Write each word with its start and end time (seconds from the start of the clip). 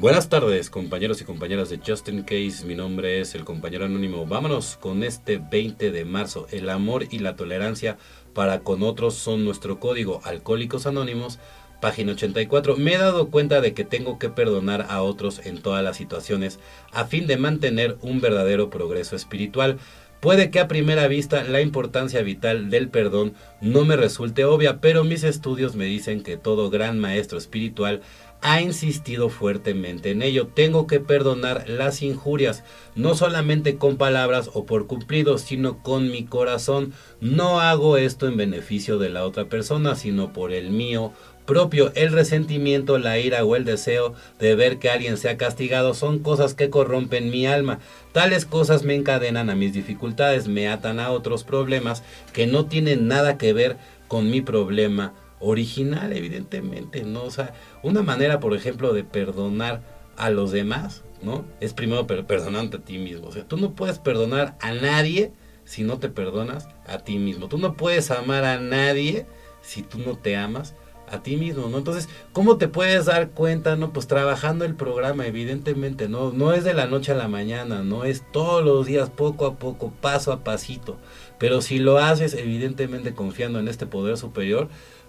Buenas 0.00 0.28
tardes, 0.28 0.70
compañeros 0.70 1.20
y 1.20 1.24
compañeras 1.24 1.70
de 1.70 1.80
Justin 1.84 2.22
Case. 2.22 2.64
Mi 2.64 2.76
nombre 2.76 3.20
es 3.20 3.34
el 3.34 3.44
compañero 3.44 3.84
anónimo. 3.84 4.26
Vámonos 4.26 4.76
con 4.76 5.02
este 5.02 5.38
20 5.38 5.90
de 5.90 6.04
marzo. 6.04 6.46
El 6.52 6.70
amor 6.70 7.06
y 7.10 7.18
la 7.18 7.34
tolerancia 7.34 7.98
para 8.32 8.60
con 8.60 8.84
otros 8.84 9.14
son 9.14 9.44
nuestro 9.44 9.80
código. 9.80 10.20
Alcohólicos 10.22 10.86
Anónimos, 10.86 11.40
página 11.80 12.12
84. 12.12 12.76
Me 12.76 12.94
he 12.94 12.98
dado 12.98 13.28
cuenta 13.28 13.60
de 13.60 13.74
que 13.74 13.82
tengo 13.82 14.20
que 14.20 14.28
perdonar 14.28 14.86
a 14.88 15.02
otros 15.02 15.44
en 15.44 15.60
todas 15.60 15.82
las 15.82 15.96
situaciones 15.96 16.60
a 16.92 17.04
fin 17.06 17.26
de 17.26 17.36
mantener 17.36 17.98
un 18.00 18.20
verdadero 18.20 18.70
progreso 18.70 19.16
espiritual. 19.16 19.80
Puede 20.20 20.50
que 20.50 20.58
a 20.58 20.66
primera 20.66 21.06
vista 21.06 21.44
la 21.44 21.60
importancia 21.60 22.22
vital 22.22 22.70
del 22.70 22.88
perdón 22.88 23.34
no 23.60 23.84
me 23.84 23.96
resulte 23.96 24.44
obvia, 24.44 24.80
pero 24.80 25.04
mis 25.04 25.22
estudios 25.22 25.76
me 25.76 25.84
dicen 25.84 26.24
que 26.24 26.36
todo 26.36 26.70
gran 26.70 26.98
maestro 26.98 27.38
espiritual 27.38 28.00
ha 28.40 28.60
insistido 28.60 29.28
fuertemente 29.28 30.10
en 30.10 30.22
ello. 30.22 30.46
Tengo 30.46 30.86
que 30.86 31.00
perdonar 31.00 31.68
las 31.68 32.02
injurias, 32.02 32.64
no 32.94 33.14
solamente 33.14 33.76
con 33.76 33.96
palabras 33.96 34.50
o 34.54 34.64
por 34.64 34.86
cumplidos, 34.86 35.42
sino 35.42 35.82
con 35.82 36.10
mi 36.10 36.24
corazón. 36.24 36.92
No 37.20 37.60
hago 37.60 37.96
esto 37.96 38.28
en 38.28 38.36
beneficio 38.36 38.98
de 38.98 39.10
la 39.10 39.24
otra 39.24 39.46
persona, 39.46 39.94
sino 39.96 40.32
por 40.32 40.52
el 40.52 40.70
mío 40.70 41.12
propio. 41.46 41.92
El 41.94 42.12
resentimiento, 42.12 42.98
la 42.98 43.18
ira 43.18 43.44
o 43.44 43.56
el 43.56 43.64
deseo 43.64 44.14
de 44.38 44.54
ver 44.54 44.78
que 44.78 44.90
alguien 44.90 45.16
sea 45.16 45.36
castigado 45.36 45.94
son 45.94 46.20
cosas 46.20 46.54
que 46.54 46.70
corrompen 46.70 47.30
mi 47.30 47.46
alma. 47.46 47.80
Tales 48.12 48.44
cosas 48.44 48.84
me 48.84 48.94
encadenan 48.94 49.50
a 49.50 49.56
mis 49.56 49.72
dificultades, 49.72 50.46
me 50.46 50.68
atan 50.68 51.00
a 51.00 51.10
otros 51.10 51.44
problemas 51.44 52.04
que 52.32 52.46
no 52.46 52.66
tienen 52.66 53.08
nada 53.08 53.38
que 53.38 53.52
ver 53.52 53.78
con 54.08 54.30
mi 54.30 54.42
problema 54.42 55.14
original, 55.40 56.12
evidentemente, 56.12 57.02
¿no? 57.04 57.24
O 57.24 57.30
sea, 57.30 57.54
una 57.82 58.02
manera, 58.02 58.40
por 58.40 58.54
ejemplo, 58.54 58.92
de 58.92 59.04
perdonar 59.04 59.82
a 60.16 60.30
los 60.30 60.50
demás, 60.50 61.04
¿no? 61.22 61.44
Es 61.60 61.74
primero 61.74 62.06
perdonando 62.06 62.78
a 62.78 62.80
ti 62.80 62.98
mismo. 62.98 63.28
O 63.28 63.32
sea, 63.32 63.46
tú 63.46 63.56
no 63.56 63.74
puedes 63.74 63.98
perdonar 63.98 64.56
a 64.60 64.72
nadie 64.72 65.32
si 65.64 65.82
no 65.84 65.98
te 65.98 66.08
perdonas 66.08 66.68
a 66.86 66.98
ti 66.98 67.18
mismo. 67.18 67.48
Tú 67.48 67.58
no 67.58 67.74
puedes 67.74 68.10
amar 68.10 68.44
a 68.44 68.58
nadie 68.58 69.26
si 69.60 69.82
tú 69.82 69.98
no 69.98 70.16
te 70.16 70.36
amas 70.36 70.74
a 71.10 71.22
ti 71.22 71.36
mismo, 71.36 71.68
¿no? 71.68 71.78
Entonces, 71.78 72.08
¿cómo 72.32 72.58
te 72.58 72.68
puedes 72.68 73.06
dar 73.06 73.30
cuenta, 73.30 73.76
no? 73.76 73.92
Pues 73.92 74.06
trabajando 74.06 74.64
el 74.64 74.74
programa, 74.74 75.26
evidentemente, 75.26 76.08
¿no? 76.08 76.32
No 76.32 76.52
es 76.52 76.64
de 76.64 76.74
la 76.74 76.86
noche 76.86 77.12
a 77.12 77.16
la 77.16 77.28
mañana, 77.28 77.82
no 77.82 78.04
es 78.04 78.24
todos 78.32 78.64
los 78.64 78.86
días, 78.86 79.10
poco 79.10 79.46
a 79.46 79.56
poco, 79.56 79.92
paso 80.00 80.32
a 80.32 80.44
pasito. 80.44 80.96
Pero 81.38 81.60
si 81.60 81.78
lo 81.78 81.98
haces, 81.98 82.34
evidentemente 82.34 83.14
confiando 83.14 83.58
en 83.58 83.68
este 83.68 83.86
poder 83.86 84.16
superior, 84.16 84.68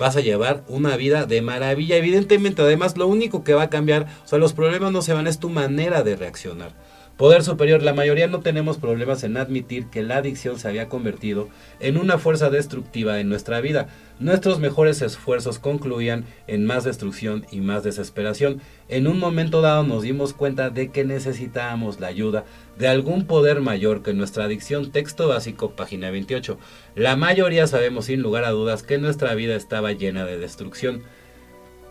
vas 0.00 0.16
a 0.16 0.20
llevar 0.20 0.64
una 0.66 0.96
vida 0.96 1.26
de 1.26 1.42
maravilla. 1.42 1.96
Evidentemente, 1.96 2.62
además, 2.62 2.96
lo 2.96 3.06
único 3.06 3.44
que 3.44 3.54
va 3.54 3.64
a 3.64 3.70
cambiar, 3.70 4.06
o 4.24 4.26
sea, 4.26 4.38
los 4.38 4.54
problemas 4.54 4.90
no 4.92 5.02
se 5.02 5.12
van, 5.12 5.26
es 5.26 5.38
tu 5.38 5.50
manera 5.50 6.02
de 6.02 6.16
reaccionar. 6.16 6.72
Poder 7.20 7.42
superior, 7.44 7.82
la 7.82 7.92
mayoría 7.92 8.28
no 8.28 8.40
tenemos 8.40 8.78
problemas 8.78 9.24
en 9.24 9.36
admitir 9.36 9.88
que 9.88 10.02
la 10.02 10.16
adicción 10.16 10.58
se 10.58 10.68
había 10.68 10.88
convertido 10.88 11.50
en 11.78 11.98
una 11.98 12.16
fuerza 12.16 12.48
destructiva 12.48 13.20
en 13.20 13.28
nuestra 13.28 13.60
vida. 13.60 13.88
Nuestros 14.20 14.58
mejores 14.58 15.02
esfuerzos 15.02 15.58
concluían 15.58 16.24
en 16.46 16.64
más 16.64 16.84
destrucción 16.84 17.44
y 17.50 17.60
más 17.60 17.84
desesperación. 17.84 18.62
En 18.88 19.06
un 19.06 19.18
momento 19.18 19.60
dado 19.60 19.82
nos 19.82 20.00
dimos 20.00 20.32
cuenta 20.32 20.70
de 20.70 20.92
que 20.92 21.04
necesitábamos 21.04 22.00
la 22.00 22.06
ayuda 22.06 22.46
de 22.78 22.88
algún 22.88 23.26
poder 23.26 23.60
mayor 23.60 24.02
que 24.02 24.14
nuestra 24.14 24.44
adicción. 24.44 24.90
Texto 24.90 25.28
básico, 25.28 25.72
página 25.72 26.10
28. 26.10 26.56
La 26.94 27.16
mayoría 27.16 27.66
sabemos 27.66 28.06
sin 28.06 28.22
lugar 28.22 28.44
a 28.44 28.50
dudas 28.50 28.82
que 28.82 28.96
nuestra 28.96 29.34
vida 29.34 29.56
estaba 29.56 29.92
llena 29.92 30.24
de 30.24 30.38
destrucción. 30.38 31.02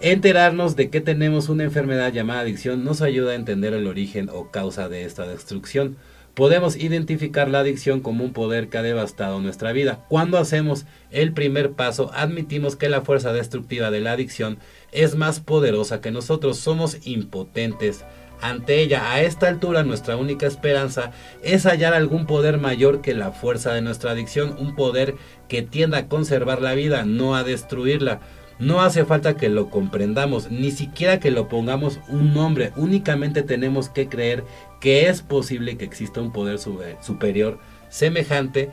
Enterarnos 0.02 0.78
de 0.78 0.90
que 0.90 1.02
tenemos 1.02 1.50
una 1.50 1.66
enfermedad 1.66 2.14
llamada 2.14 2.40
adicción 2.40 2.86
nos 2.86 3.02
ayuda 3.02 3.34
a 3.34 3.36
entender 3.36 3.74
el 3.74 3.86
origen 3.86 4.30
o 4.32 4.50
causa 4.50 4.88
de 4.88 5.04
esta 5.04 5.28
destrucción. 5.28 5.98
Podemos 6.36 6.78
identificar 6.78 7.50
la 7.50 7.60
adicción 7.60 8.00
como 8.00 8.24
un 8.24 8.32
poder 8.32 8.70
que 8.70 8.78
ha 8.78 8.82
devastado 8.82 9.42
nuestra 9.42 9.74
vida. 9.74 10.06
Cuando 10.08 10.38
hacemos 10.38 10.86
el 11.12 11.34
primer 11.34 11.72
paso, 11.72 12.12
admitimos 12.14 12.78
que 12.78 12.88
la 12.88 13.02
fuerza 13.02 13.34
destructiva 13.34 13.92
de 13.92 14.00
la 14.00 14.14
adicción 14.14 14.58
es 14.94 15.16
más 15.16 15.42
poderosa 15.42 16.00
que 16.00 16.12
nosotros. 16.12 16.60
Somos 16.60 17.06
impotentes 17.06 18.06
ante 18.40 18.80
ella. 18.80 19.12
A 19.12 19.22
esta 19.22 19.50
altura 19.50 19.84
nuestra 19.84 20.16
única 20.16 20.48
esperanza 20.48 21.12
es 21.44 21.66
hallar 21.66 21.94
algún 21.94 22.26
poder 22.26 22.58
mayor 22.58 23.02
que 23.02 23.14
la 23.14 23.34
fuerza 23.34 23.74
de 23.74 23.82
nuestra 23.82 24.12
adicción, 24.12 24.56
un 24.60 24.76
poder 24.76 25.16
que 25.50 25.62
tienda 25.62 25.98
a 25.98 26.08
conservar 26.08 26.62
la 26.62 26.74
vida, 26.74 27.04
no 27.04 27.36
a 27.36 27.44
destruirla. 27.44 28.22
No 28.60 28.82
hace 28.82 29.06
falta 29.06 29.38
que 29.38 29.48
lo 29.48 29.70
comprendamos, 29.70 30.52
ni 30.52 30.72
siquiera 30.72 31.22
que 31.22 31.32
lo 31.32 31.48
pongamos 31.48 32.02
un 32.10 32.34
nombre, 32.34 32.74
únicamente 32.76 33.42
tenemos 33.42 33.88
que 33.88 34.10
creer 34.10 34.44
que 34.82 35.08
es 35.08 35.22
posible 35.22 35.78
que 35.78 35.86
exista 35.86 36.20
un 36.20 36.34
poder 36.34 36.60
superior 36.60 37.58
semejante 37.88 38.70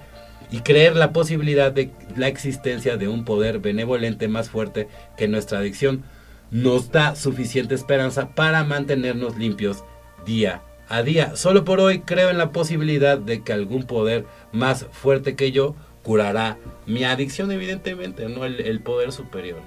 y 0.50 0.60
creer 0.60 0.96
la 0.96 1.12
posibilidad 1.12 1.70
de 1.70 1.92
la 2.16 2.26
existencia 2.26 2.96
de 2.96 3.06
un 3.06 3.24
poder 3.24 3.60
benevolente 3.60 4.26
más 4.26 4.50
fuerte 4.50 4.88
que 5.16 5.28
nuestra 5.28 5.58
adicción 5.58 6.02
nos 6.50 6.90
da 6.90 7.14
suficiente 7.14 7.74
esperanza 7.74 8.30
para 8.34 8.64
mantenernos 8.64 9.36
limpios 9.36 9.84
día 10.24 10.62
a 10.88 11.02
día. 11.02 11.36
Solo 11.36 11.64
por 11.64 11.80
hoy 11.80 12.00
creo 12.00 12.30
en 12.30 12.38
la 12.38 12.50
posibilidad 12.50 13.18
de 13.18 13.42
que 13.42 13.52
algún 13.52 13.84
poder 13.84 14.24
más 14.52 14.86
fuerte 14.92 15.34
que 15.36 15.52
yo 15.52 15.74
curará 16.06 16.56
mi 16.86 17.02
adicción, 17.02 17.50
evidentemente, 17.50 18.28
no 18.28 18.44
el, 18.44 18.80
poder 18.80 19.10
superior. 19.10 19.58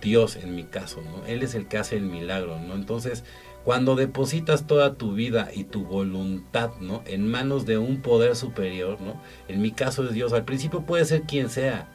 Dios 0.00 0.36
en 0.36 0.54
mi 0.54 0.64
caso, 0.64 1.02
¿no? 1.02 1.26
Él 1.26 1.42
es 1.42 1.54
el 1.54 1.66
que 1.66 1.76
hace 1.76 1.96
el 1.96 2.04
milagro, 2.04 2.58
¿no? 2.58 2.74
Entonces, 2.74 3.22
cuando 3.64 3.94
depositas 3.94 4.66
toda 4.66 4.94
tu 4.94 5.12
vida 5.12 5.50
y 5.54 5.64
tu 5.64 5.84
voluntad, 5.84 6.70
¿no? 6.80 7.02
En 7.04 7.30
manos 7.30 7.66
de 7.66 7.76
un 7.76 8.00
poder 8.00 8.34
superior, 8.34 8.98
¿no? 9.02 9.20
En 9.46 9.60
mi 9.60 9.72
caso 9.72 10.04
es 10.04 10.14
Dios. 10.14 10.32
Al 10.32 10.46
principio 10.46 10.86
puede 10.86 11.04
ser 11.04 11.24
quien 11.24 11.50
sea, 11.50 11.88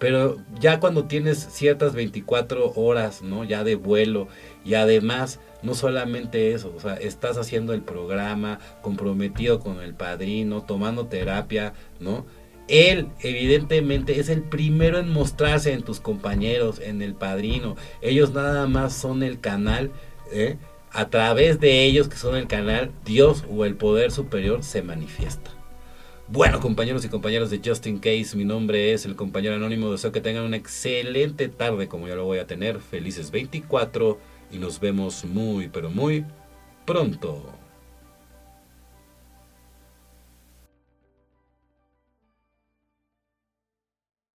pero 0.00 0.38
ya 0.58 0.80
cuando 0.80 1.04
tienes 1.04 1.38
ciertas 1.38 1.92
24 1.92 2.72
horas, 2.74 3.22
¿no? 3.22 3.44
Ya 3.44 3.62
de 3.62 3.76
vuelo 3.76 4.26
y 4.64 4.74
además 4.74 5.38
no 5.62 5.74
solamente 5.74 6.52
eso, 6.52 6.72
o 6.76 6.80
sea, 6.80 6.94
estás 6.94 7.36
haciendo 7.36 7.74
el 7.74 7.82
programa, 7.82 8.58
comprometido 8.82 9.60
con 9.60 9.80
el 9.80 9.94
padrino, 9.94 10.62
tomando 10.62 11.06
terapia, 11.06 11.74
¿no? 12.00 12.24
Él, 12.70 13.08
evidentemente, 13.20 14.20
es 14.20 14.28
el 14.28 14.42
primero 14.42 14.98
en 14.98 15.12
mostrarse 15.12 15.72
en 15.72 15.82
tus 15.82 15.98
compañeros, 15.98 16.78
en 16.78 17.02
el 17.02 17.14
padrino. 17.14 17.76
Ellos 18.00 18.32
nada 18.32 18.68
más 18.68 18.94
son 18.94 19.24
el 19.24 19.40
canal. 19.40 19.90
¿eh? 20.32 20.56
A 20.92 21.08
través 21.10 21.58
de 21.58 21.84
ellos, 21.84 22.08
que 22.08 22.16
son 22.16 22.36
el 22.36 22.46
canal, 22.46 22.92
Dios 23.04 23.44
o 23.50 23.64
el 23.64 23.74
poder 23.74 24.12
superior 24.12 24.62
se 24.62 24.82
manifiesta. 24.82 25.50
Bueno, 26.28 26.60
compañeros 26.60 27.04
y 27.04 27.08
compañeras 27.08 27.50
de 27.50 27.60
Justin 27.64 27.98
Case, 27.98 28.36
mi 28.36 28.44
nombre 28.44 28.92
es 28.92 29.04
el 29.04 29.16
compañero 29.16 29.56
anónimo. 29.56 29.90
Deseo 29.90 30.12
que 30.12 30.20
tengan 30.20 30.44
una 30.44 30.56
excelente 30.56 31.48
tarde, 31.48 31.88
como 31.88 32.06
ya 32.06 32.14
lo 32.14 32.24
voy 32.24 32.38
a 32.38 32.46
tener. 32.46 32.78
Felices 32.78 33.32
24 33.32 34.16
y 34.52 34.58
nos 34.58 34.78
vemos 34.78 35.24
muy, 35.24 35.66
pero 35.66 35.90
muy 35.90 36.24
pronto. 36.86 37.52